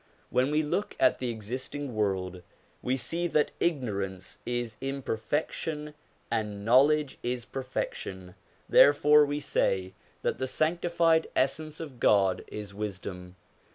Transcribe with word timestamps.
When 0.31 0.49
we 0.49 0.63
look 0.63 0.95
at 0.99 1.19
the 1.19 1.29
existing 1.29 1.93
world, 1.93 2.41
we 2.81 2.97
see 2.97 3.27
that 3.27 3.51
ignorance 3.59 4.39
is 4.47 4.75
imperfection 4.81 5.93
and 6.31 6.65
knowledge 6.65 7.19
is 7.21 7.45
perfection, 7.45 8.33
therefore 8.67 9.27
we 9.27 9.39
say 9.39 9.93
that 10.23 10.39
the 10.39 10.47
sanctified 10.47 11.27
Essence 11.35 11.79
of 11.79 11.99
God 11.99 12.43
is 12.47 12.73
wisdom. 12.73 13.35